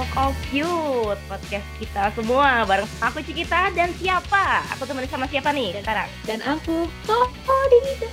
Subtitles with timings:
[0.00, 4.64] Talk of Youth podcast kita semua bareng aku Cikita dan siapa?
[4.72, 6.08] Aku temenin sama siapa nih sekarang?
[6.24, 8.08] Dan aku Kodida.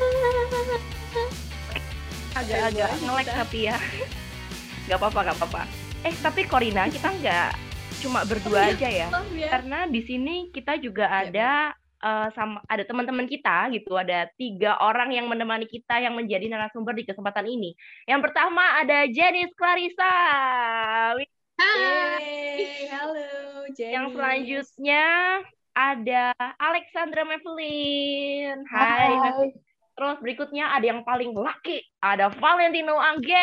[2.36, 3.80] Agak-agak ngelek tapi ya.
[4.92, 5.64] Gak apa-apa, gak apa-apa.
[6.04, 7.56] Eh tapi Korina kita nggak
[8.04, 9.08] cuma berdua aja ya.
[9.48, 11.72] Karena di sini kita juga ada
[12.04, 17.00] uh, sama ada teman-teman kita gitu, ada tiga orang yang menemani kita yang menjadi narasumber
[17.00, 17.80] di kesempatan ini.
[18.12, 20.12] Yang pertama ada Jenis Clarissa.
[21.58, 23.98] Hai, halo Jenny.
[23.98, 25.06] Yang selanjutnya
[25.74, 26.30] ada
[26.62, 28.62] Alexandra Mevelin.
[28.70, 29.10] Hai.
[29.18, 29.50] Hai.
[29.98, 33.42] Terus berikutnya ada yang paling laki, ada Valentino Angger.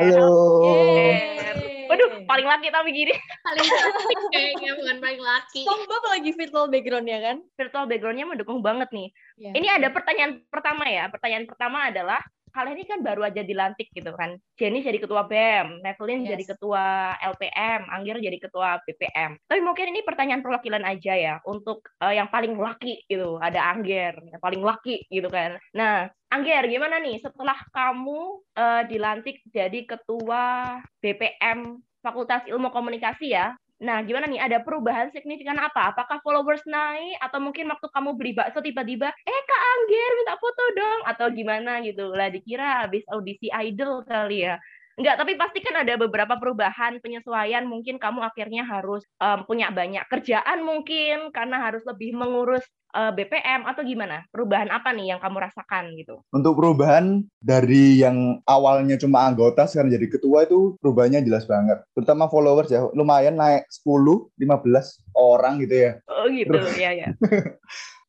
[0.00, 0.32] Halo.
[0.64, 1.84] Yeay.
[1.92, 3.12] Waduh, paling laki tapi gini.
[3.44, 5.68] paling cantik kayaknya bukan paling laki.
[5.68, 7.36] Sombong lagi virtual background ya kan?
[7.60, 9.12] Virtual background-nya mendukung banget nih.
[9.36, 9.52] Ya.
[9.52, 11.12] Ini ada pertanyaan pertama ya.
[11.12, 14.36] Pertanyaan pertama adalah kalian ini kan baru aja dilantik gitu kan.
[14.60, 16.36] Jenny jadi ketua BEM, Nevelyn Yes.
[16.36, 19.40] jadi ketua LPM, Angger jadi ketua BPM.
[19.48, 23.40] Tapi mungkin ini pertanyaan perwakilan aja ya untuk eh, yang paling laki gitu.
[23.40, 25.56] Ada Angger, yang paling laki gitu kan.
[25.72, 28.20] Nah, Angger gimana nih setelah kamu
[28.54, 33.54] eh, dilantik jadi ketua BPM Fakultas Ilmu Komunikasi ya?
[33.82, 34.38] Nah, gimana nih?
[34.38, 35.90] Ada perubahan signifikan apa?
[35.90, 37.18] Apakah followers naik?
[37.18, 41.00] Atau mungkin waktu kamu beli bakso tiba-tiba, eh Kak Angger minta foto dong?
[41.10, 42.14] Atau gimana gitu?
[42.14, 44.54] Lah dikira habis audisi idol kali ya.
[44.92, 47.64] Enggak, tapi pasti kan ada beberapa perubahan, penyesuaian.
[47.64, 52.60] Mungkin kamu akhirnya harus em, punya banyak kerjaan mungkin, karena harus lebih mengurus
[52.92, 54.28] eh, BPM, atau gimana?
[54.28, 56.20] Perubahan apa nih yang kamu rasakan gitu?
[56.28, 61.80] Untuk perubahan dari yang awalnya cuma anggota sekarang jadi ketua itu perubahannya jelas banget.
[61.96, 65.92] Terutama followers ya, lumayan naik 10, 15 orang gitu ya.
[66.04, 67.08] Oh gitu, Terus- ya ya.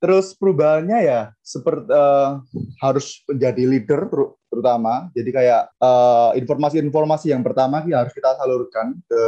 [0.04, 2.30] Terus perubahannya ya seperti eh,
[2.84, 4.12] harus menjadi leader
[4.54, 5.10] terutama.
[5.18, 9.24] Jadi kayak eh, informasi-informasi yang pertama ki harus kita salurkan ke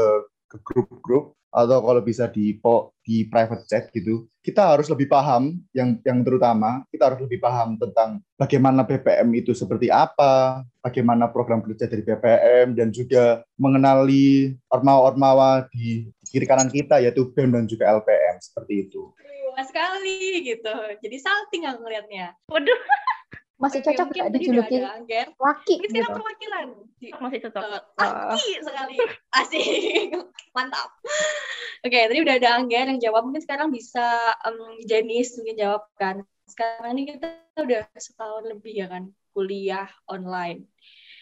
[0.46, 2.60] ke grup-grup atau kalau bisa di
[3.00, 4.28] di private chat gitu.
[4.44, 9.56] Kita harus lebih paham yang yang terutama kita harus lebih paham tentang bagaimana BPM itu
[9.56, 17.00] seperti apa, bagaimana program kerja dari BPM dan juga mengenali ormawa-ormawa di, kiri kanan kita
[17.00, 19.16] yaitu BEM dan juga LPM seperti itu.
[19.56, 20.76] Sekali gitu.
[21.00, 22.36] Jadi salting aku ngeliatnya.
[22.52, 22.76] Waduh,
[23.56, 24.78] Masih Oke, cocok mungkin nggak udah dijuluki
[25.40, 25.92] laki Ini gitu.
[25.96, 26.66] sekarang perwakilan.
[27.00, 27.64] Di- masih cocok.
[27.64, 28.96] Eh, Laki sekali.
[29.32, 29.64] Asik.
[30.56, 30.90] Mantap.
[31.88, 33.22] Oke, tadi udah ada Angger yang jawab.
[33.24, 36.28] Mungkin sekarang bisa em, Jenis mungkin jawab kan.
[36.52, 40.68] Sekarang ini kita udah setahun lebih ya kan kuliah online.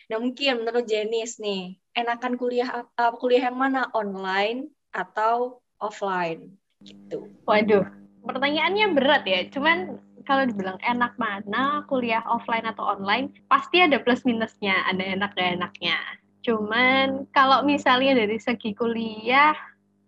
[0.09, 7.29] Nah mungkin menurut Jenis nih, enakan kuliah apa kuliah yang mana online atau offline gitu.
[7.47, 7.87] Waduh,
[8.25, 9.39] pertanyaannya berat ya.
[9.49, 15.35] Cuman kalau dibilang enak mana kuliah offline atau online, pasti ada plus minusnya, ada enak
[15.35, 15.99] gak enaknya.
[16.43, 19.55] Cuman kalau misalnya dari segi kuliah,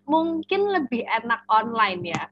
[0.07, 2.23] mungkin lebih enak online ya.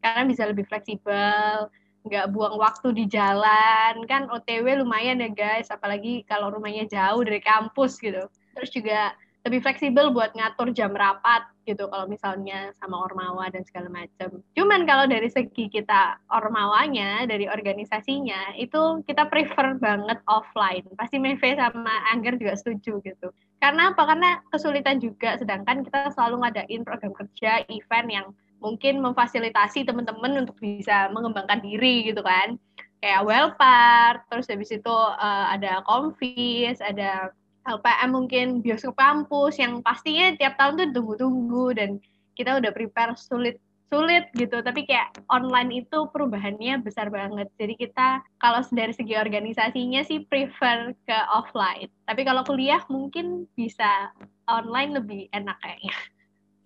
[0.00, 1.68] Karena bisa lebih fleksibel,
[2.08, 7.44] nggak buang waktu di jalan, kan OTW lumayan ya guys, apalagi kalau rumahnya jauh dari
[7.44, 8.24] kampus gitu.
[8.56, 13.88] Terus juga lebih fleksibel buat ngatur jam rapat gitu kalau misalnya sama ormawa dan segala
[13.88, 14.44] macam.
[14.52, 20.84] Cuman kalau dari segi kita ormawanya, dari organisasinya, itu kita prefer banget offline.
[20.98, 23.32] Pasti Meve sama Angger juga setuju gitu.
[23.60, 24.02] Karena apa?
[24.04, 28.26] Karena kesulitan juga, sedangkan kita selalu ngadain program kerja, event yang
[28.60, 32.60] mungkin memfasilitasi teman-teman untuk bisa mengembangkan diri gitu kan.
[33.00, 37.32] Kayak Wellpart, terus habis itu eh, ada Konfis, ada
[37.78, 41.90] LPM mungkin bioskop kampus yang pastinya tiap tahun tuh tunggu-tunggu dan
[42.34, 48.08] kita udah prepare sulit sulit gitu tapi kayak online itu perubahannya besar banget jadi kita
[48.38, 54.14] kalau dari segi organisasinya sih prefer ke offline tapi kalau kuliah mungkin bisa
[54.46, 55.94] online lebih enak kayaknya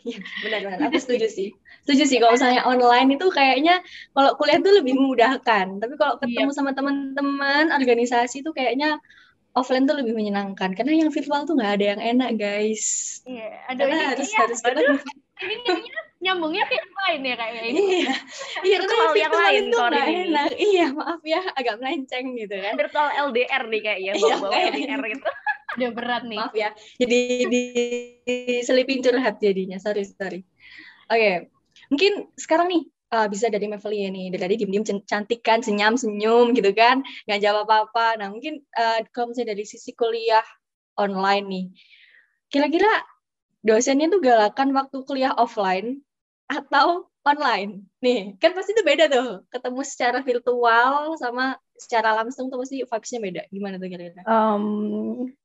[0.05, 0.93] Iya, benar-benar.
[0.93, 1.49] Aku setuju sih.
[1.89, 3.81] Setuju sih kalau misalnya online itu kayaknya
[4.13, 5.81] kalau kuliah tuh lebih memudahkan.
[5.81, 9.01] Tapi kalau ketemu sama teman-teman organisasi itu kayaknya
[9.55, 10.75] offline tuh lebih menyenangkan.
[10.75, 12.85] Karena yang virtual tuh nggak ada yang enak, guys.
[13.25, 14.99] iya ada Karena ini harus kayaknya- harus aduh,
[15.41, 15.57] ini
[16.25, 18.15] nyambungnya ke yang lain ya kayaknya ini Iya,
[18.67, 18.77] iya
[19.15, 20.49] yang lain, sorry nggak enak.
[20.57, 22.75] Iya, maaf ya, agak melenceng gitu kan.
[22.75, 24.53] Virtual LDR nih kayaknya, Iya, bawa-bawa.
[24.73, 25.29] LDR gitu.
[25.75, 26.71] udah berat nih Maaf ya.
[27.03, 27.19] Jadi
[28.25, 29.77] diselipin curhat jadinya.
[29.77, 30.41] Sorry, sorry.
[31.11, 31.51] Oke.
[31.91, 32.83] Mungkin sekarang nih
[33.15, 34.35] uh, bisa dari Mevelia nih.
[34.35, 37.07] Dari tadi diem-diem can- cantik kan, senyum-senyum gitu kan.
[37.31, 38.19] Nggak jawab apa-apa.
[38.19, 40.43] Nah, mungkin uh, kalau misalnya dari sisi kuliah
[40.99, 41.67] online nih.
[42.51, 42.91] Kira-kira
[43.63, 46.03] dosennya tuh galakan waktu kuliah offline
[46.51, 47.87] atau online?
[48.03, 49.47] Nih, kan pasti itu beda tuh.
[49.55, 53.43] Ketemu secara virtual sama secara langsung tuh pasti vibes-nya beda.
[53.51, 54.23] Gimana tuh kira-kira?
[54.27, 54.67] Em,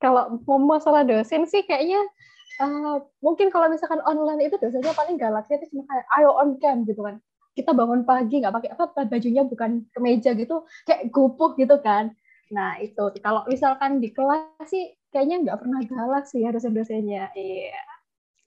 [0.01, 2.01] kalau mau masalah dosen sih kayaknya
[2.61, 6.83] uh, mungkin kalau misalkan online itu biasanya paling galaknya itu cuma kayak ayo on cam
[6.85, 7.17] gitu kan
[7.57, 12.13] kita bangun pagi nggak pakai apa bajunya bukan kemeja gitu kayak gupuh gitu kan
[12.49, 17.77] nah itu kalau misalkan di kelas sih kayaknya nggak pernah galak sih ya dosen-dosennya iya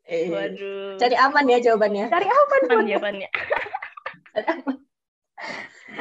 [0.03, 0.99] Eh, Waduh.
[0.99, 2.11] Cari aman ya jawabannya.
[2.11, 3.31] cari apa Aman jawabannya.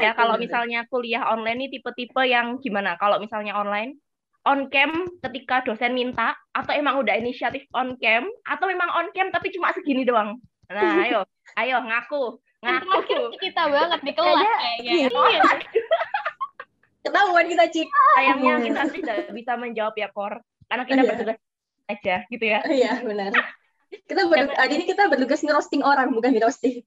[0.04, 2.98] ya kalau misalnya kuliah online nih tipe-tipe yang gimana?
[2.98, 4.02] Kalau misalnya online
[4.42, 4.90] on cam
[5.22, 9.70] ketika dosen minta atau emang udah inisiatif on cam atau memang on cam tapi cuma
[9.78, 10.42] segini doang.
[10.72, 11.22] Nah, ayo,
[11.62, 13.18] ayo ngaku, ngaku.
[13.38, 14.94] kita banget di kelas Kayaknya- kayaknya.
[15.28, 15.42] iya.
[17.02, 17.88] Ketahuan kita cik.
[17.90, 20.38] Sayangnya kita tidak bisa menjawab ya, Kor.
[20.70, 21.10] Karena kita Iya.
[21.10, 21.38] bertugas
[21.90, 22.60] aja gitu ya.
[22.64, 23.32] Iya benar.
[23.92, 26.86] Kita berdu- hari ini kita bertugas ngerosting orang bukan di roasting.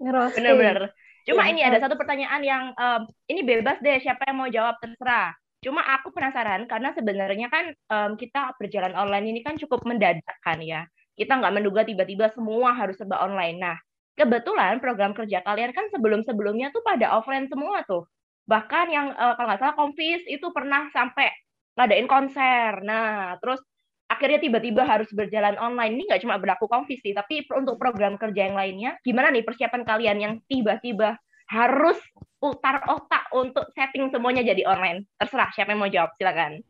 [0.00, 0.90] ngerosting Bener-bener.
[1.24, 1.50] Cuma Iya.
[1.52, 5.32] ini ada satu pertanyaan yang em, ini bebas deh siapa yang mau jawab terserah.
[5.60, 10.58] Cuma aku penasaran karena sebenarnya kan em, kita berjalan online ini kan cukup mendadak kan
[10.58, 10.84] ya.
[11.14, 13.56] Kita nggak menduga tiba-tiba semua harus serba online.
[13.56, 13.76] Nah,
[14.14, 18.06] kebetulan program kerja kalian kan sebelum-sebelumnya tuh pada offline semua tuh.
[18.46, 21.30] Bahkan yang eh, kalau nggak salah Konfis itu pernah sampai
[21.74, 22.82] ngadain konser.
[22.86, 23.58] Nah, terus
[24.06, 25.98] akhirnya tiba-tiba harus berjalan online.
[25.98, 29.82] Ini nggak cuma berlaku Konfis sih, tapi untuk program kerja yang lainnya, gimana nih persiapan
[29.82, 31.18] kalian yang tiba-tiba
[31.50, 31.98] harus
[32.38, 35.08] putar otak untuk setting semuanya jadi online?
[35.18, 36.62] Terserah siapa yang mau jawab, silakan.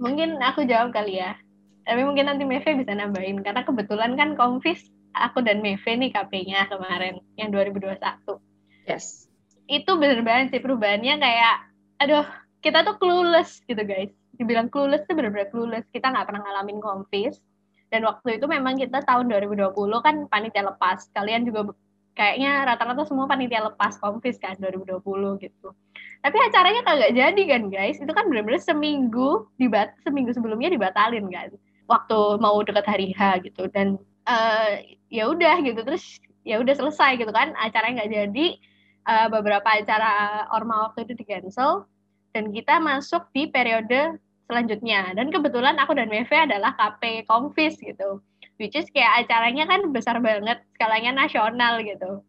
[0.00, 1.36] Mungkin aku jawab kali ya.
[1.84, 6.70] Tapi mungkin nanti Meve bisa nambahin karena kebetulan kan Konfis aku dan Meve nih KP-nya
[6.70, 7.98] kemarin yang 2021.
[8.86, 9.26] Yes.
[9.70, 11.56] Itu bener banget sih perubahannya kayak
[12.00, 12.26] aduh,
[12.64, 14.10] kita tuh clueless gitu guys.
[14.34, 15.84] Dibilang clueless tuh bener-bener clueless.
[15.92, 17.38] Kita nggak pernah ngalamin Konfis.
[17.90, 21.10] Dan waktu itu memang kita tahun 2020 kan panitia lepas.
[21.10, 21.74] Kalian juga
[22.14, 25.02] kayaknya rata-rata semua panitia lepas Konfis kan 2020
[25.42, 25.68] gitu.
[26.20, 27.98] Tapi acaranya kagak jadi kan guys.
[27.98, 31.50] Itu kan bener-bener seminggu dibat seminggu sebelumnya dibatalin kan.
[31.90, 33.98] Waktu mau dekat hari H gitu dan
[34.28, 38.48] eh, ya udah gitu terus ya udah selesai gitu kan acaranya nggak jadi.
[39.00, 41.88] Eh, beberapa acara orma waktu itu di cancel
[42.36, 45.16] dan kita masuk di periode selanjutnya.
[45.16, 48.20] Dan kebetulan aku dan Meve adalah KP Konfis gitu
[48.60, 52.20] which is kayak acaranya kan besar banget skalanya nasional gitu.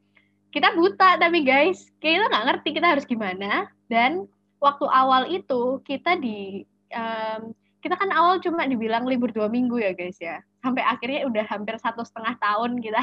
[0.55, 3.67] Kita buta tapi guys kayak kita nggak ngerti kita harus gimana.
[3.91, 4.31] Dan
[4.63, 6.63] waktu awal itu kita di
[6.95, 7.51] em,
[7.83, 11.75] kita kan awal cuma dibilang libur dua minggu ya guys ya sampai akhirnya udah hampir
[11.81, 13.01] satu setengah tahun kita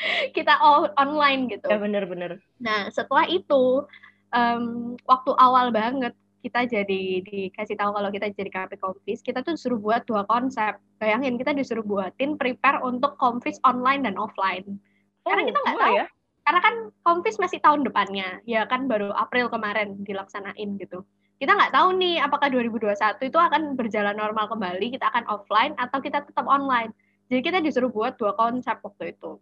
[0.36, 2.40] kita all online gitu Ya bener-bener.
[2.56, 3.84] Nah, setelah itu,
[4.32, 9.60] em, waktu awal banget kita jadi dikasih tahu kalau kita jadi KP Konfis, kita tuh
[9.60, 10.80] disuruh buat dua konsep.
[10.96, 14.80] Bayangin kita disuruh buatin prepare untuk Konfis online dan offline.
[15.20, 15.96] Karena kita nggak tahu.
[16.00, 16.06] ya.
[16.48, 16.74] Karena kan
[17.04, 21.04] Konfis masih tahun depannya, ya kan baru April kemarin dilaksanain gitu.
[21.36, 22.96] Kita nggak tahu nih apakah 2021
[23.28, 26.92] itu akan berjalan normal kembali, kita akan offline atau kita tetap online.
[27.30, 29.38] Jadi kita disuruh buat dua konsep waktu itu.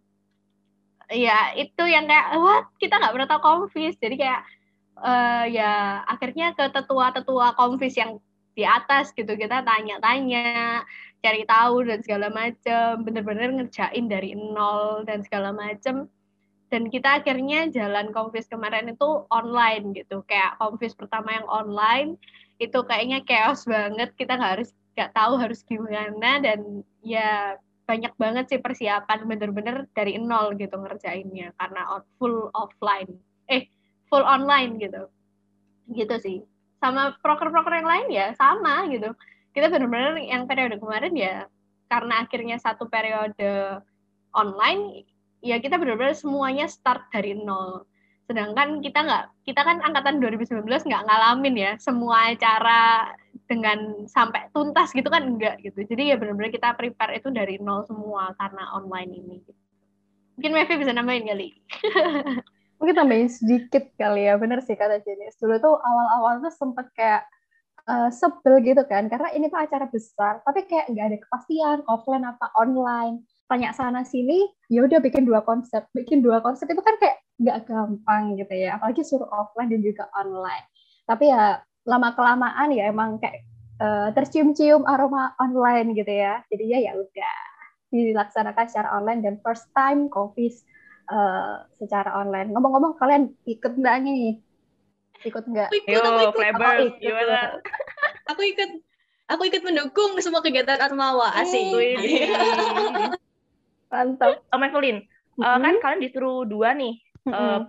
[1.09, 2.69] Ya, itu yang kayak, what?
[2.77, 3.97] Kita nggak pernah tahu konfis.
[3.97, 4.45] Jadi kayak,
[5.01, 8.21] eh, ya akhirnya ke tetua-tetua konfis yang
[8.53, 9.33] di atas gitu.
[9.33, 10.85] Kita tanya-tanya,
[11.25, 13.01] cari tahu dan segala macem.
[13.01, 16.05] Bener-bener ngerjain dari nol dan segala macem.
[16.69, 20.21] Dan kita akhirnya jalan konfis kemarin itu online gitu.
[20.29, 22.21] Kayak konfis pertama yang online,
[22.61, 24.13] itu kayaknya chaos banget.
[24.13, 27.57] Kita nggak harus nggak tahu harus gimana dan ya
[27.89, 33.17] banyak banget sih persiapan bener-bener dari nol gitu ngerjainnya karena full offline.
[33.49, 33.65] Eh
[34.05, 35.09] full online gitu.
[35.89, 36.37] Gitu sih.
[36.77, 39.09] Sama proker-proker yang lain ya sama gitu.
[39.57, 41.49] Kita bener-bener yang periode kemarin ya
[41.89, 43.81] karena akhirnya satu periode
[44.37, 45.09] online
[45.41, 47.89] ya kita bener-bener semuanya start dari nol.
[48.29, 53.09] Sedangkan kita nggak kita kan angkatan 2019 nggak ngalamin ya semua acara
[53.49, 55.81] dengan sampai tuntas gitu kan enggak gitu.
[55.81, 59.37] Jadi ya benar-benar kita prepare itu dari nol semua karena online ini.
[60.37, 61.49] Mungkin Mevi bisa nambahin kali.
[62.79, 67.27] Mungkin tambahin sedikit kali ya bener sih kata Jenis dulu tuh awal-awal tuh sempet kayak
[67.89, 72.23] eh, sebel gitu kan karena ini tuh acara besar tapi kayak nggak ada kepastian offline
[72.23, 73.25] apa online.
[73.49, 75.89] Tanya sana sini ya udah bikin dua konsep.
[75.91, 80.05] Bikin dua konsep itu kan kayak nggak gampang gitu ya apalagi suruh offline dan juga
[80.13, 80.69] online.
[81.09, 83.41] Tapi ya lama kelamaan ya emang kayak
[83.81, 87.35] eh, tercium-cium aroma online gitu ya jadinya ya udah
[87.89, 90.61] dilaksanakan secara online dan first time Confis
[91.09, 92.53] eh, secara online.
[92.53, 94.37] Ngomong-ngomong kalian ikut nggak nih?
[95.25, 95.73] Ikut nggak?
[95.73, 96.53] Aku ikut, Yo, aku ikut.
[96.53, 97.01] Oh, ikut.
[97.01, 97.39] gimana?
[98.29, 98.71] Aku ikut.
[99.29, 101.33] Aku ikut mendukung semua kegiatan Armawa.
[101.33, 101.69] Asik.
[103.89, 104.45] Mantap.
[104.53, 105.61] Oh, Evelyn, eh, Mhm.
[105.65, 106.93] kan kalian disuruh dua nih,
[107.25, 107.65] eh, Mm-mm.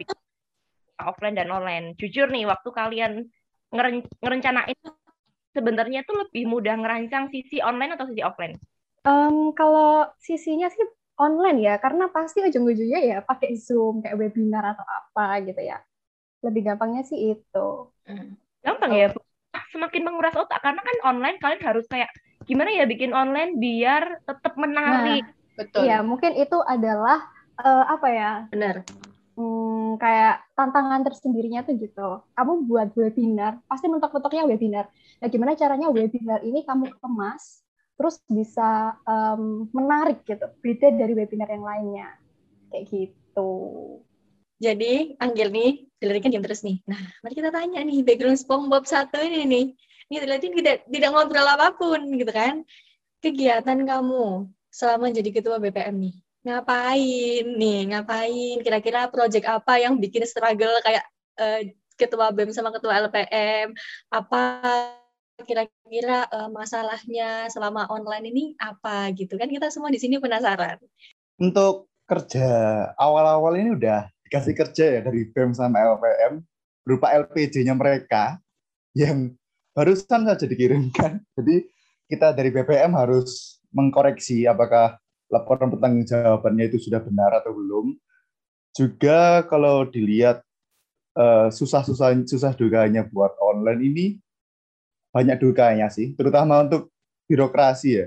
[1.01, 1.97] offline dan online.
[1.97, 3.25] Jujur nih, waktu kalian
[3.71, 4.79] ngeren- ngerencanain
[5.51, 8.55] sebenarnya tuh lebih mudah ngerancang sisi online atau sisi offline?
[9.03, 10.85] Um, kalau sisinya sih
[11.17, 15.81] online ya, karena pasti ujung-ujungnya ya pakai Zoom kayak webinar atau apa gitu ya.
[16.41, 17.69] Lebih gampangnya sih itu.
[18.09, 18.37] Hmm.
[18.65, 19.21] Gampang ya, Bu.
[19.73, 22.11] Semakin menguras otak karena kan online kalian harus kayak
[22.47, 25.25] gimana ya bikin online biar tetap menarik.
[25.59, 25.87] Betul.
[25.87, 27.21] Iya, mungkin itu adalah
[27.61, 28.33] eh, apa ya?
[28.51, 28.87] Benar.
[29.41, 32.21] Hmm, kayak tantangan tersendirinya tuh gitu.
[32.37, 34.93] Kamu buat webinar, pasti mentok-mentoknya webinar.
[35.17, 37.65] Nah, gimana caranya webinar ini kamu kemas,
[37.97, 42.09] terus bisa em, menarik gitu, beda dari webinar yang lainnya.
[42.69, 43.51] Kayak gitu.
[44.61, 46.85] Jadi, Anggil nih, Dilati kan diam terus nih.
[46.85, 49.67] Nah, mari kita tanya nih, background SpongeBob satu ini nih.
[50.13, 52.61] Ini Dilati tidak, tidak ngobrol apa pun gitu kan.
[53.25, 56.15] Kegiatan kamu selama jadi ketua BPM nih.
[56.41, 58.57] Ngapain nih, ngapain?
[58.65, 61.05] Kira-kira project apa yang bikin struggle kayak
[61.37, 63.77] eh, ketua BEM sama ketua LPM?
[64.09, 64.43] Apa
[65.45, 69.53] kira-kira eh, masalahnya selama online ini apa gitu kan?
[69.53, 70.81] Kita semua di sini penasaran.
[71.37, 72.49] Untuk kerja
[72.97, 76.41] awal-awal ini udah dikasih kerja ya dari BEM sama LPM
[76.89, 78.41] berupa LPJ-nya mereka
[78.97, 79.37] yang
[79.77, 81.21] barusan saja dikirimkan.
[81.37, 81.69] Jadi
[82.11, 84.99] kita dari BPM harus mengkoreksi apakah
[85.31, 87.95] laporan pertanggungjawabannya itu sudah benar atau belum.
[88.75, 90.43] Juga kalau dilihat
[91.17, 94.07] eh, susah-susah susah dukanya buat online ini
[95.11, 96.91] banyak dukanya sih, terutama untuk
[97.27, 98.07] birokrasi ya.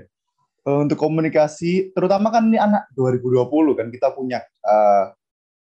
[0.64, 5.04] Eh, Untuk komunikasi, terutama kan ini anak 2020 kan kita punya eh,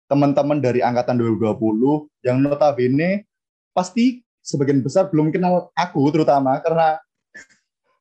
[0.09, 3.27] teman-teman dari angkatan 2020 yang notabene
[3.75, 6.97] pasti sebagian besar belum kenal aku terutama karena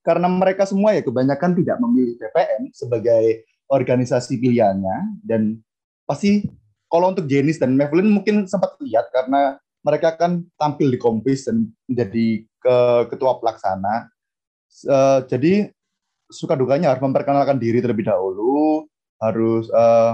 [0.06, 5.58] karena mereka semua ya kebanyakan tidak memilih BPM sebagai organisasi pilihannya dan
[6.06, 6.46] pasti
[6.86, 11.70] kalau untuk Jenis dan Mavelyn mungkin sempat lihat karena mereka kan tampil di kompis dan
[11.90, 12.76] menjadi ke
[13.10, 14.10] ketua pelaksana.
[14.86, 15.52] Eh, jadi
[16.30, 18.86] suka dukanya harus memperkenalkan diri terlebih dahulu,
[19.18, 20.12] harus eh,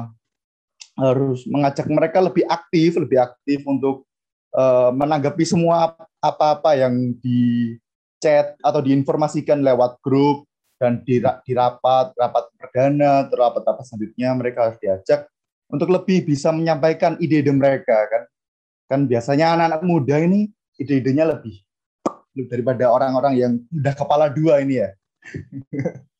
[0.96, 4.04] harus mengajak mereka lebih aktif, lebih aktif untuk
[4.56, 7.76] eh, menanggapi semua apa-apa yang di
[8.22, 10.46] chat atau diinformasikan lewat grup
[10.78, 15.26] dan di, ra- di rapat, rapat perdana, atau rapat-rapat selanjutnya mereka harus diajak
[15.66, 18.22] untuk lebih bisa menyampaikan ide-ide mereka kan.
[18.86, 20.46] Kan biasanya anak-anak muda ini
[20.78, 21.58] ide-idenya lebih
[22.48, 24.90] daripada orang-orang yang udah kepala dua ini ya.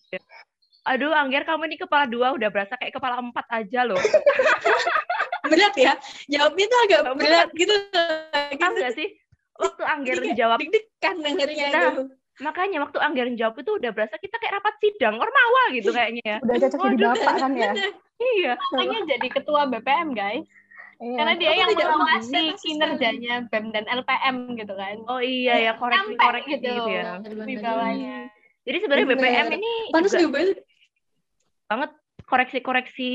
[0.83, 3.99] Aduh, Angger kamu ini kepala dua udah berasa kayak kepala empat aja loh.
[5.51, 5.95] Berat ya?
[6.27, 7.19] Jawabnya tuh agak Berat.
[7.19, 7.75] berat gitu.
[7.95, 8.79] Tahu gitu.
[8.83, 9.09] nggak sih?
[9.63, 12.03] Waktu Angger kayak jawab, Deg-degan dengernya Nah, itu.
[12.43, 16.39] makanya waktu Angger jawab itu udah berasa kita kayak rapat sidang ormawa gitu kayaknya ya.
[16.43, 17.73] Udah cocok jadi bapak kan ya?
[18.23, 18.55] Iya.
[18.55, 20.47] Makanya jadi ketua BPM, guys.
[21.03, 21.17] Iya.
[21.19, 24.97] Karena dia Aku yang mengawasi kinerjanya BEM dan LPM gitu kan.
[25.11, 26.71] Oh iya ya koreksi Sampai koreksi gitu.
[26.71, 27.19] gitu ya.
[27.27, 28.19] Di bawahnya.
[28.63, 29.07] Jadi sebenarnya.
[29.11, 30.39] BPM ini Panas juga
[31.67, 31.91] banget
[32.31, 33.11] koreksi-koreksi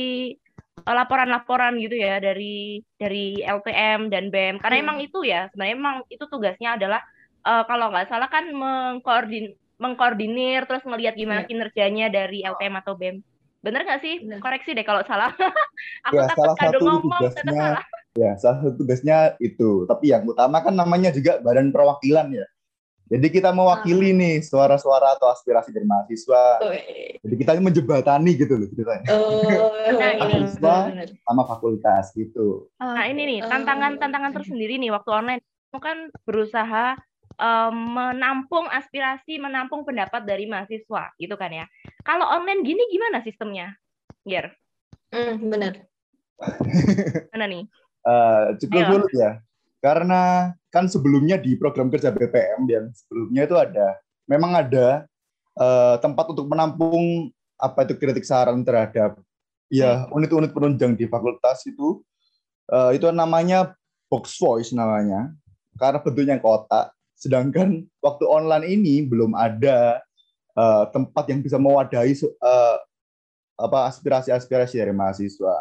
[0.85, 4.85] laporan-laporan gitu ya dari dari LPM dan BEM karena Hmm.
[4.85, 7.01] emang itu ya sebenarnya emang itu tugasnya adalah
[7.47, 11.49] eh, kalau nggak salah kan mengkoordin mengkoordinir terus ngelihat gimana Iya.
[11.49, 13.21] kinerjanya dari LPM atau BEM
[13.57, 14.37] bener nggak sih Bener.
[14.41, 15.33] koreksi deh kalau salah
[16.05, 17.85] aku Ya, takut salah kado ngomong tugasnya salah
[18.17, 19.85] Ya, salah satu tugasnya itu.
[19.85, 22.49] Tapi yang utama kan namanya juga badan perwakilan ya.
[23.07, 26.59] Jadi kita mewakili nih suara-suara atau aspirasi dari mahasiswa.
[27.23, 30.43] Jadi kita menjembatani gitu loh ceritanya Oh, Nah, ini.
[30.59, 31.09] benar-benar.
[31.23, 32.67] sama fakultas gitu.
[32.79, 35.41] Nah, ini nih, Oh, tantangan-tantangan tersendiri nih waktu online.
[35.71, 35.97] Kamu kan
[36.27, 36.95] berusaha
[37.37, 41.65] em, menampung aspirasi, menampung pendapat dari mahasiswa, gitu kan ya.
[42.03, 43.75] Kalau online gini gimana sistemnya?
[44.27, 44.51] Ger,
[45.07, 45.87] Hmm, benar.
[47.31, 47.63] mana nih?
[48.07, 48.87] Eh, cukup Ayo.
[48.87, 49.31] sulit ya.
[49.77, 53.87] Karena kan sebelumnya di program kerja BPM yang sebelumnya itu ada,
[54.25, 55.05] memang ada
[55.57, 59.17] eh, tempat untuk menampung apa itu kritik saran terhadap
[59.67, 62.01] ya unit-unit penunjang di fakultas itu
[62.69, 63.73] eh, itu namanya
[64.07, 65.31] box voice namanya
[65.77, 66.91] karena bentuknya kotak.
[67.17, 70.01] Sedangkan waktu online ini belum ada
[70.57, 72.77] eh, tempat yang bisa mewadahi eh,
[73.57, 75.57] apa aspirasi-aspirasi dari mahasiswa.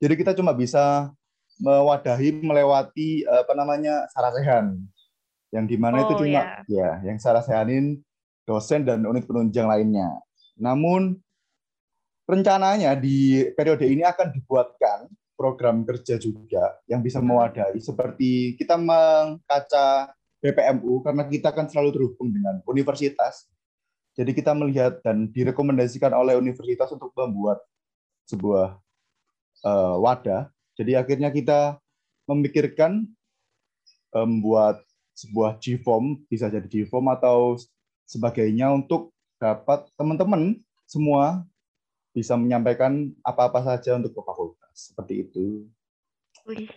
[0.00, 1.12] Jadi kita cuma bisa
[1.60, 4.80] mewadahi melewati apa namanya sarasehan
[5.50, 8.00] yang di mana itu Oh, cuma ya yang sarasehanin
[8.46, 10.08] dosen dan unit penunjang lainnya.
[10.58, 11.18] Namun
[12.26, 20.14] rencananya di periode ini akan dibuatkan program kerja juga yang bisa mewadahi seperti kita mengkaca
[20.40, 23.50] BPMU karena kita kan selalu terhubung dengan universitas.
[24.14, 27.62] Jadi kita melihat dan direkomendasikan oleh universitas untuk membuat
[28.26, 28.78] sebuah
[29.64, 30.50] eh, wadah
[30.80, 31.76] jadi akhirnya kita
[32.24, 33.04] memikirkan
[34.16, 34.80] membuat
[35.12, 37.60] sebuah G-form, bisa jadi G-form atau
[38.08, 40.56] sebagainya untuk dapat teman-teman
[40.88, 41.44] semua
[42.16, 45.68] bisa menyampaikan apa-apa saja untuk ke fakultas seperti itu.
[46.48, 46.72] Wih,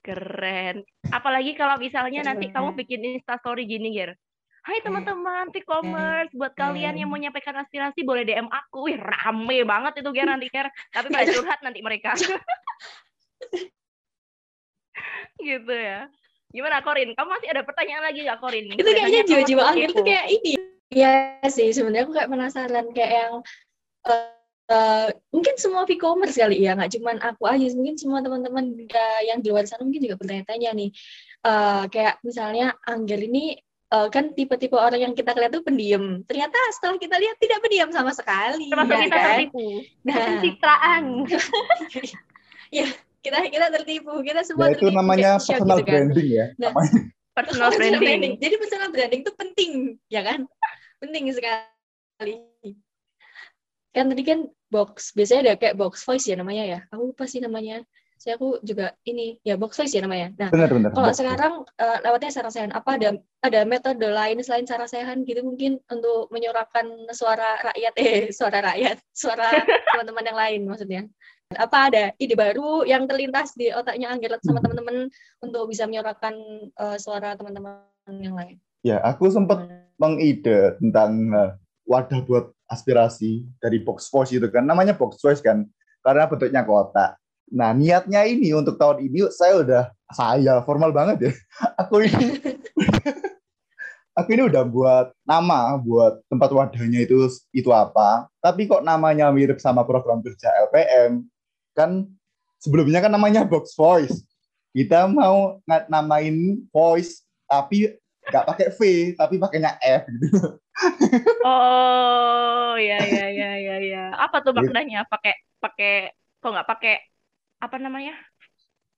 [0.00, 0.80] keren.
[1.12, 4.16] Apalagi kalau misalnya nanti kamu bikin instastory gini, Ger.
[4.66, 8.90] Hai teman-teman e-commerce, buat kalian yang mau nyampaikan aspirasi boleh DM aku.
[8.90, 10.66] Wih, rame banget itu Ger nanti Ger.
[10.90, 12.16] Tapi pada curhat nanti mereka.
[15.40, 16.08] gitu ya.
[16.54, 17.12] Gimana Korin?
[17.12, 18.66] Kamu masih ada pertanyaan lagi nggak Korin?
[18.72, 20.52] Itu kayaknya jiwa-jiwa akhir itu kayak ini.
[20.86, 23.34] Iya sih, sebenarnya aku kayak penasaran kayak yang
[24.06, 24.30] uh,
[24.70, 28.70] uh, mungkin semua e-commerce kali ya, nggak cuma aku aja, mungkin semua teman-teman
[29.26, 30.90] yang di luar sana mungkin juga bertanya-tanya nih,
[31.42, 33.58] uh, kayak misalnya Angger ini
[33.92, 36.22] uh, kan tipe-tipe orang yang kita lihat tuh pendiam.
[36.26, 38.70] Ternyata setelah kita lihat tidak pendiam sama sekali.
[38.70, 39.26] Termasuk ya, kita kan?
[39.26, 39.66] tertipu.
[40.06, 41.02] Nah, pencitraan.
[42.78, 42.86] ya,
[43.26, 44.14] kita kita tertipu.
[44.22, 45.92] Kita semua ya, itu tertipu, namanya personal gitu kan.
[45.92, 46.46] branding ya.
[46.62, 46.70] Nah,
[47.36, 48.02] personal branding.
[48.02, 48.32] branding.
[48.38, 49.70] Jadi personal branding itu penting,
[50.06, 50.38] ya kan?
[51.02, 52.34] Penting sekali.
[53.90, 54.40] Kan tadi kan
[54.70, 56.78] box, biasanya ada kayak box voice ya namanya ya.
[56.94, 57.82] Aku lupa sih namanya
[58.16, 60.32] saya aku juga ini ya box voice ya namanya.
[60.40, 63.08] Nah, benar, benar, kalau box sekarang uh, lewatnya sarasehan, apa ada
[63.44, 69.46] ada metode lain selain sarasehan gitu mungkin untuk menyuarakan suara rakyat eh suara rakyat, suara
[69.92, 71.02] teman-teman yang lain maksudnya.
[71.54, 74.64] Apa ada ide baru yang terlintas di otaknya Anggelat sama hmm.
[74.66, 74.96] teman-teman
[75.46, 76.34] untuk bisa menyuarakan
[76.74, 77.86] uh, suara teman-teman
[78.18, 78.56] yang lain?
[78.82, 79.94] Ya, aku sempat hmm.
[79.94, 81.54] mengide tentang uh,
[81.86, 85.62] wadah buat aspirasi dari box voice itu kan namanya box voice kan
[86.02, 87.14] karena bentuknya kotak
[87.46, 91.32] Nah, niatnya ini untuk tahun ini saya udah saya formal banget ya.
[91.86, 92.42] Aku ini
[94.18, 98.26] aku ini udah buat nama buat tempat wadahnya itu itu apa.
[98.42, 101.22] Tapi kok namanya mirip sama program kerja LPM?
[101.76, 102.08] Kan
[102.58, 104.24] sebelumnya kan namanya Box Voice.
[104.72, 107.96] Kita mau namain voice tapi
[108.26, 108.80] nggak pakai V
[109.14, 110.58] tapi pakainya F gitu.
[111.46, 114.04] Oh, ya ya ya ya ya.
[114.16, 115.08] Apa tuh maknanya?
[115.08, 116.94] Pakai pakai kok nggak pakai
[117.60, 118.14] apa namanya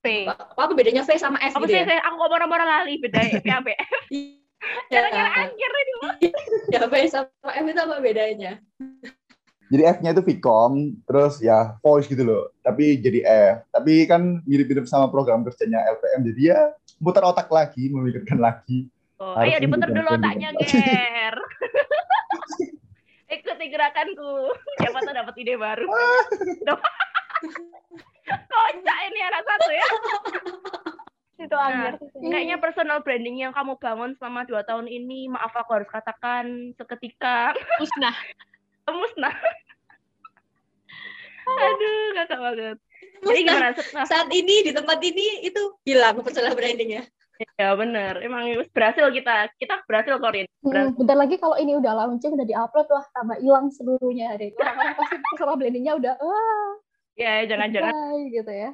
[0.02, 2.02] P apa bedanya V sama F apa gitu ya?
[2.06, 3.90] aku ngomong-ngomong lali beda P apa F
[4.90, 5.94] Kira-kira akhir ini
[6.74, 8.58] ya V sama F itu apa bedanya
[9.68, 12.48] jadi F-nya itu Vcom, terus ya voice gitu loh.
[12.64, 13.68] Tapi jadi F.
[13.68, 16.24] Tapi kan mirip-mirip sama program kerjanya LPM.
[16.32, 18.88] Jadi ya putar otak lagi, memikirkan lagi.
[19.20, 21.36] Oh, ayo diputar dulu otaknya, Ger.
[23.34, 24.56] Ikuti gerakanku.
[24.80, 25.84] Siapa tuh dapat ide baru.
[28.28, 29.88] Kocak ini anak satu ya.
[31.38, 35.86] itu nah, kayaknya personal branding yang kamu bangun selama dua tahun ini, maaf aku harus
[35.86, 38.16] katakan seketika musnah.
[38.94, 39.32] Musnah.
[41.48, 42.76] Aduh, kakak banget.
[43.24, 43.72] Jadi gimana?
[43.96, 44.04] Nah.
[44.04, 47.08] Saat ini di tempat ini itu hilang personal brandingnya.
[47.54, 50.50] Ya benar, emang berhasil kita, kita berhasil Korin.
[50.66, 54.50] Hmm, bentar lagi kalau ini udah launching, udah diupload, wah tambah hilang seluruhnya deh.
[54.58, 56.82] Orang-orang pasti personal brandingnya udah, wah
[57.18, 57.92] ya jangan-jangan
[58.30, 58.70] gitu ya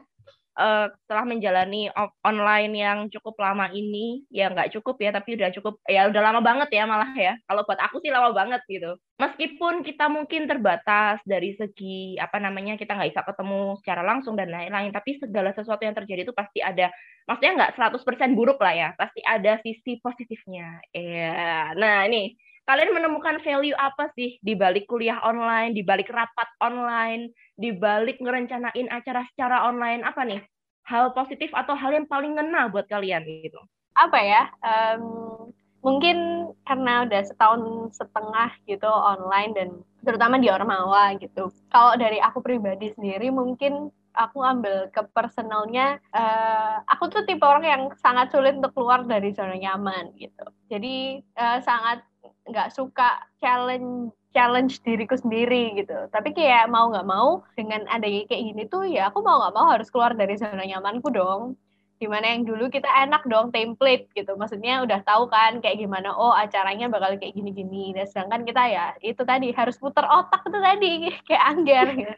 [0.59, 1.91] uh, setelah menjalani
[2.23, 6.41] online yang cukup lama ini ya nggak cukup ya tapi udah cukup ya udah lama
[6.41, 7.35] banget ya malah ya.
[7.47, 8.97] Kalau buat aku sih lama banget gitu.
[9.19, 14.51] Meskipun kita mungkin terbatas dari segi apa namanya kita nggak bisa ketemu secara langsung dan
[14.51, 16.91] lain-lain tapi segala sesuatu yang terjadi itu pasti ada
[17.25, 20.83] maksudnya nggak 100% buruk lah ya pasti ada sisi positifnya.
[20.95, 22.35] Ya nah ini
[22.65, 28.21] kalian menemukan value apa sih di balik kuliah online, di balik rapat online, di balik
[28.21, 30.41] ngerencanain acara secara online apa nih?
[30.85, 33.61] Hal positif atau hal yang paling ngena buat kalian gitu?
[33.97, 34.43] Apa ya?
[34.61, 35.53] Um,
[35.85, 39.69] mungkin karena udah setahun setengah gitu online dan
[40.05, 41.53] terutama di Ormawa gitu.
[41.69, 47.67] Kalau dari aku pribadi sendiri mungkin aku ambil ke personalnya uh, aku tuh tipe orang
[47.67, 52.07] yang sangat sulit untuk keluar dari zona nyaman gitu jadi uh, sangat
[52.45, 56.11] nggak suka challenge challenge diriku sendiri gitu.
[56.11, 59.67] Tapi kayak mau nggak mau dengan adanya kayak gini tuh ya aku mau nggak mau
[59.71, 61.55] harus keluar dari zona nyamanku dong.
[61.95, 64.35] Di mana yang dulu kita enak dong template gitu.
[64.35, 67.95] Maksudnya udah tahu kan kayak gimana oh acaranya bakal kayak gini-gini.
[67.95, 70.93] Dan sedangkan kita ya itu tadi harus putar otak itu tadi
[71.31, 72.15] kayak angger gitu.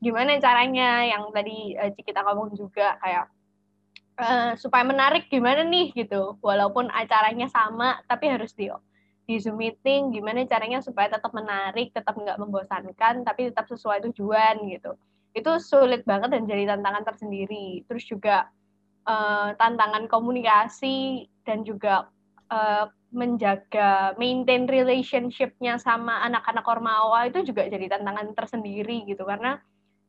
[0.00, 3.28] Gimana caranya yang tadi uh, kita ngomong juga kayak
[4.16, 6.40] uh, supaya menarik gimana nih gitu.
[6.40, 8.72] Walaupun acaranya sama tapi harus di
[9.30, 14.58] di Zoom meeting gimana caranya supaya tetap menarik, tetap nggak membosankan, tapi tetap sesuai tujuan
[14.66, 14.98] gitu.
[15.30, 17.86] Itu sulit banget dan jadi tantangan tersendiri.
[17.86, 18.50] Terus juga
[19.06, 22.10] uh, tantangan komunikasi dan juga
[22.50, 29.58] uh, menjaga maintain relationship-nya sama anak-anak Ormawa itu juga jadi tantangan tersendiri gitu karena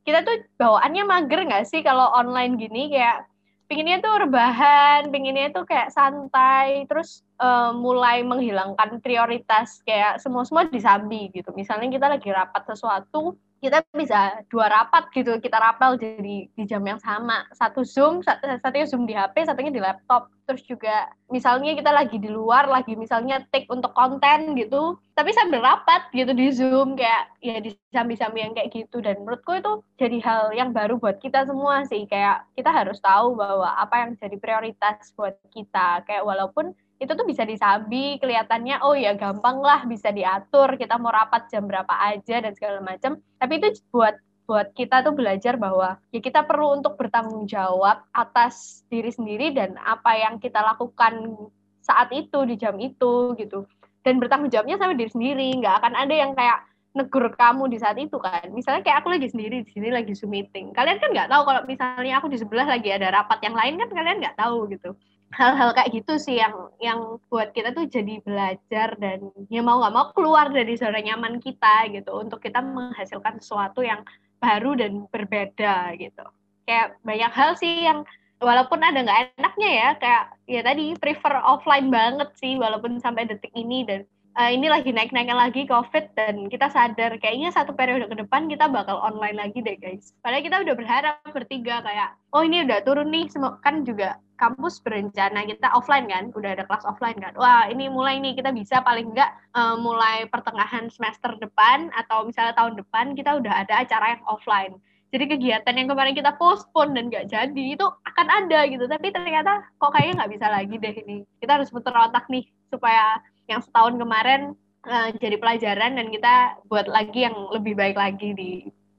[0.06, 3.26] kita tuh bawaannya mager nggak sih kalau online gini kayak
[3.72, 10.68] pinginnya tuh rebahan, pinginnya tuh kayak santai, terus uh, mulai menghilangkan prioritas kayak semua semua
[10.68, 11.56] disambi gitu.
[11.56, 16.82] Misalnya kita lagi rapat sesuatu, kita bisa dua rapat gitu kita rapel jadi di jam
[16.82, 17.46] yang sama.
[17.54, 20.34] Satu zoom satunya zoom di HP satunya di laptop.
[20.50, 25.62] Terus juga misalnya kita lagi di luar lagi misalnya take untuk konten gitu tapi sambil
[25.62, 28.98] rapat gitu di zoom kayak ya di sambil-sambil yang kayak gitu.
[28.98, 33.38] Dan menurutku itu jadi hal yang baru buat kita semua sih kayak kita harus tahu
[33.38, 36.02] bahwa apa yang jadi prioritas buat kita.
[36.10, 41.10] Kayak walaupun itu tuh bisa disabi kelihatannya oh ya gampang lah bisa diatur kita mau
[41.10, 43.18] rapat jam berapa aja dan segala macam.
[43.42, 48.86] Tapi itu buat buat kita tuh belajar bahwa ya kita perlu untuk bertanggung jawab atas
[48.94, 51.42] diri sendiri dan apa yang kita lakukan
[51.82, 53.66] saat itu di jam itu gitu.
[54.06, 57.98] Dan bertanggung jawabnya sama diri sendiri nggak akan ada yang kayak negur kamu di saat
[57.98, 58.46] itu kan.
[58.54, 60.70] Misalnya kayak aku lagi sendiri di sini lagi zoom meeting.
[60.78, 63.90] Kalian kan nggak tahu kalau misalnya aku di sebelah lagi ada rapat yang lain kan
[63.90, 64.94] kalian nggak tahu gitu
[65.32, 69.96] hal-hal kayak gitu sih yang yang buat kita tuh jadi belajar dan ya mau nggak
[69.96, 74.04] mau keluar dari zona nyaman kita gitu untuk kita menghasilkan sesuatu yang
[74.44, 76.26] baru dan berbeda gitu
[76.68, 78.04] kayak banyak hal sih yang
[78.42, 83.54] walaupun ada nggak enaknya ya kayak ya tadi prefer offline banget sih walaupun sampai detik
[83.54, 84.04] ini dan
[84.36, 88.68] uh, ini lagi naik-naiknya lagi COVID dan kita sadar kayaknya satu periode ke depan kita
[88.72, 90.16] bakal online lagi deh guys.
[90.24, 93.28] Padahal kita udah berharap bertiga kayak oh ini udah turun nih
[93.62, 97.38] kan juga kampus berencana kita offline kan, udah ada kelas offline kan.
[97.38, 102.58] Wah ini mulai nih kita bisa paling enggak uh, mulai pertengahan semester depan atau misalnya
[102.58, 104.74] tahun depan kita udah ada acara yang offline.
[105.14, 108.90] Jadi kegiatan yang kemarin kita postpone dan nggak jadi itu akan ada gitu.
[108.90, 111.18] Tapi ternyata kok kayaknya nggak bisa lagi deh ini.
[111.38, 116.88] Kita harus putar otak nih supaya yang setahun kemarin uh, jadi pelajaran dan kita buat
[116.90, 118.52] lagi yang lebih baik lagi di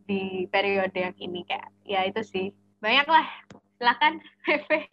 [0.07, 2.47] di periode yang ini kayak ya itu sih
[2.83, 3.27] banyak lah
[3.83, 4.23] silakan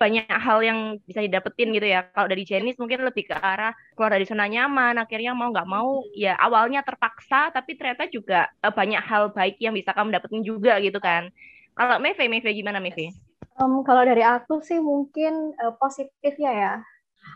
[0.01, 2.09] banyak hal yang bisa didapetin gitu ya.
[2.09, 6.01] Kalau dari Jenis mungkin lebih ke arah keluar dari zona nyaman akhirnya mau nggak mau
[6.17, 10.81] ya awalnya terpaksa tapi ternyata juga uh, banyak hal baik yang bisa kamu dapetin juga
[10.81, 11.29] gitu kan.
[11.77, 13.13] Kalau Meve Meve gimana Meve
[13.59, 16.73] um, kalau dari aku sih mungkin uh, positif ya ya.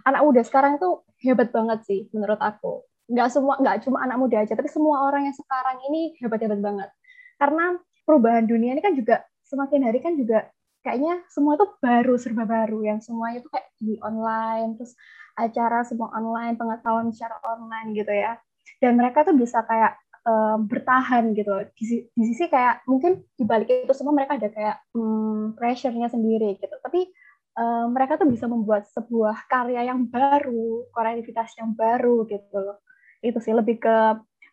[0.07, 2.81] Anak muda sekarang itu hebat banget sih menurut aku.
[3.11, 6.89] Nggak semua, nggak cuma anak muda aja, tapi semua orang yang sekarang ini hebat-hebat banget.
[7.37, 10.49] Karena perubahan dunia ini kan juga semakin hari kan juga
[10.83, 12.83] kayaknya semua itu baru serba baru.
[12.83, 14.93] Yang semuanya itu kayak di online terus
[15.33, 18.37] acara semua online pengetahuan secara online gitu ya.
[18.77, 23.67] Dan mereka tuh bisa kayak um, bertahan gitu di, di sisi kayak mungkin di balik
[23.71, 26.75] itu semua mereka ada kayak um, pressure-nya sendiri gitu.
[26.83, 27.09] Tapi
[27.59, 32.83] uh, mereka tuh bisa membuat sebuah karya yang baru, kreativitas yang baru gitu loh.
[33.23, 33.97] Itu sih lebih ke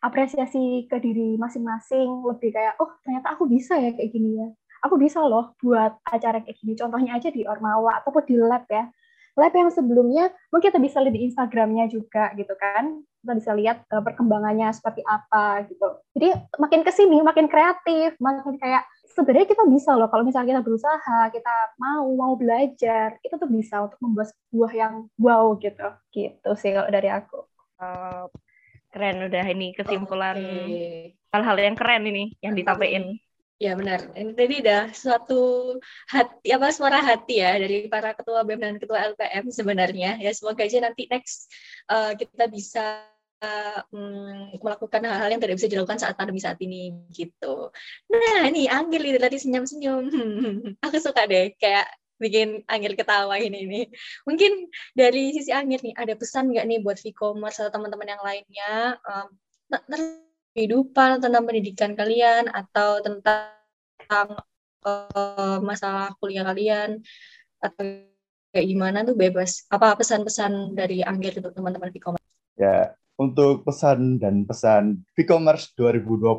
[0.01, 4.49] apresiasi ke diri masing-masing, lebih kayak oh ternyata aku bisa ya kayak gini ya.
[4.87, 6.73] Aku bisa loh buat acara kayak gini.
[6.77, 8.89] Contohnya aja di Ormawa ataupun di lab ya.
[9.39, 13.05] Lab yang sebelumnya mungkin kita bisa lihat di Instagramnya juga gitu kan.
[13.21, 15.87] Kita bisa lihat uh, perkembangannya seperti apa gitu.
[16.17, 20.63] Jadi makin ke sini makin kreatif, makin kayak sebenarnya kita bisa loh kalau misalnya kita
[20.65, 25.89] berusaha, kita mau mau belajar, itu tuh bisa untuk membuat sebuah yang wow gitu.
[26.11, 27.45] Gitu sih kalau dari aku.
[27.81, 28.29] Uh,
[28.91, 30.37] keren udah ini kesimpulan
[31.31, 31.65] hal-hal okay.
[31.65, 33.15] yang keren ini yang disampaikan.
[33.61, 34.09] Ya benar.
[34.17, 35.77] Ini tadi udah suatu
[36.09, 40.17] hati apa suara hati ya dari para ketua BEM dan ketua LPM sebenarnya.
[40.17, 41.53] Ya semoga aja nanti next
[41.93, 43.05] uh, kita bisa
[43.93, 47.69] um, melakukan hal-hal yang tidak bisa dilakukan saat pandemi saat ini gitu.
[48.09, 50.09] Nah, ini Anggil itu tadi senyum-senyum.
[50.89, 51.85] Aku suka deh kayak
[52.17, 53.85] bikin Anggil ketawa ini nih.
[54.25, 58.97] Mungkin dari sisi Anggil nih ada pesan nggak nih buat e-commerce atau teman-teman yang lainnya
[59.05, 59.29] um,
[60.55, 63.55] kehidupan tentang pendidikan kalian atau tentang
[64.85, 67.01] uh, masalah kuliah kalian
[67.61, 68.09] atau
[68.51, 69.67] kayak gimana tuh bebas.
[69.71, 72.27] Apa pesan-pesan dari Anggil untuk teman-teman e-commerce?
[72.59, 76.35] Ya, untuk pesan dan pesan e-commerce 2020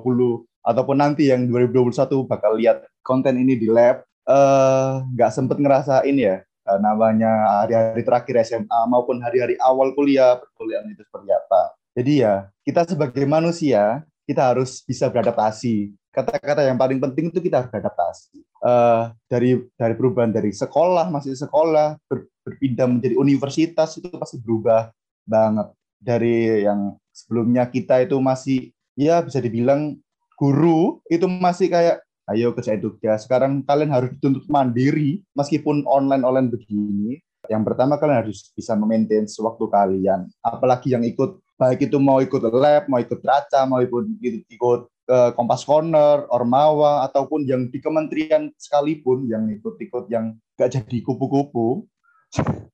[0.61, 6.13] ataupun nanti yang 2021 bakal lihat konten ini di lab eh, nggak uh, sempet ngerasain
[6.13, 11.80] ya uh, namanya hari-hari terakhir SMA maupun hari-hari awal kuliah perkuliahan itu seperti apa.
[11.91, 15.91] Jadi ya kita sebagai manusia kita harus bisa beradaptasi.
[16.11, 18.35] Kata-kata yang paling penting itu kita harus beradaptasi.
[18.61, 24.93] Uh, dari dari perubahan dari sekolah masih sekolah ber, berpindah menjadi universitas itu pasti berubah
[25.25, 29.97] banget dari yang sebelumnya kita itu masih ya bisa dibilang
[30.37, 32.01] guru itu masih kayak
[32.33, 33.29] ayo kerjain tugas.
[33.29, 37.21] Sekarang kalian harus dituntut mandiri meskipun online online begini.
[37.49, 40.29] Yang pertama kalian harus bisa memaintain waktu kalian.
[40.45, 44.09] Apalagi yang ikut baik itu mau ikut lab, mau ikut raca, mau ikut
[44.49, 44.81] ikut,
[45.13, 51.85] uh, Kompas Corner, Ormawa ataupun yang di kementerian sekalipun yang ikut-ikut yang gak jadi kupu-kupu.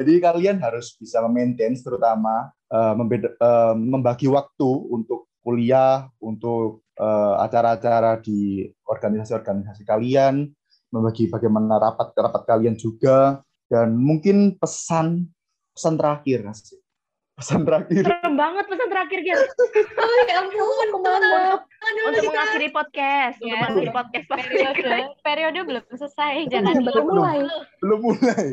[0.00, 7.34] Jadi kalian harus bisa memaintain terutama uh, membeda, uh, membagi waktu untuk kuliah, untuk eh,
[7.40, 10.52] acara-acara di organisasi-organisasi kalian,
[10.92, 13.40] membagi bagaimana rapat-rapat kalian juga,
[13.72, 15.32] dan mungkin pesan
[15.72, 16.44] pesan terakhir.
[17.40, 18.04] Pesan terakhir.
[18.04, 19.40] Serem banget pesan terakhir Gil.
[19.40, 23.56] Oh ya ampun, Untuk Aduh, untuk kita- mengakhiri podcast, untuk Ya.
[23.58, 27.38] mengakhiri podcast periode periode belum selesai jangan di- mulai.
[27.80, 28.46] belum mulai.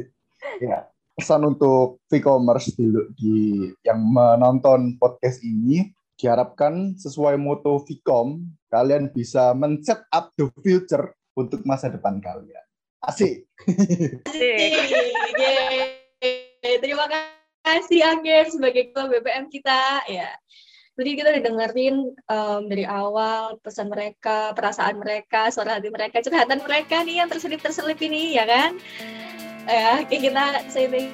[0.63, 3.35] Ya, pesan untuk e-commerce di, di
[3.83, 11.61] yang menonton podcast ini diharapkan sesuai moto Vicom, kalian bisa men-set up the future untuk
[11.61, 12.63] masa depan kalian.
[13.03, 13.45] Asik.
[14.33, 15.93] Yeay.
[16.81, 17.36] Terima kasih
[17.67, 20.31] Angger sebagai ketua BPM kita ya.
[20.97, 26.57] Jadi kita udah dengerin em, dari awal pesan mereka, perasaan mereka, suara hati mereka, curhatan
[26.65, 28.81] mereka nih yang terselip-terselip ini ya kan.
[29.69, 31.13] Ya, kita saya thank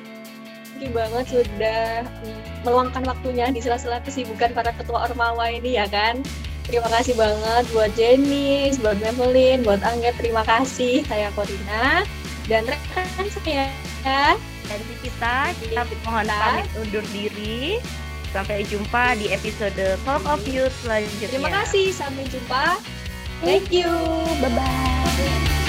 [0.79, 2.07] you banget sudah
[2.63, 6.23] meluangkan waktunya di sela-sela kesibukan para ketua Ormawa ini ya kan.
[6.63, 11.03] Terima kasih banget buat Jenny, buat Madeline, buat Angger, terima kasih.
[11.11, 12.07] Saya Corina
[12.47, 14.39] dan rekan saya
[14.73, 17.77] dari kita, kita mohon pamit undur diri.
[18.33, 21.29] Sampai jumpa di episode Talk of Youth selanjutnya.
[21.29, 22.81] Terima kasih, sampai jumpa.
[23.45, 23.91] Thank you.
[24.41, 25.62] Bye-bye.